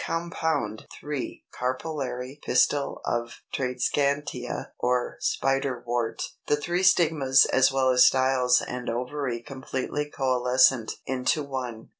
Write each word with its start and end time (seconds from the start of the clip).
330. 0.03 0.33
Compound 0.33 0.87
3 0.99 1.43
carpellary 1.53 2.39
pistil 2.41 3.01
of 3.05 3.41
Tradescantia 3.53 4.71
or 4.79 5.17
Spiderwort; 5.21 6.23
the 6.47 6.55
three 6.55 6.81
stigmas 6.81 7.45
as 7.45 7.71
well 7.71 7.91
as 7.91 8.03
styles 8.05 8.61
and 8.63 8.89
ovary 8.89 9.43
completely 9.43 10.09
coalescent 10.09 10.93
into 11.05 11.43
one. 11.43 11.89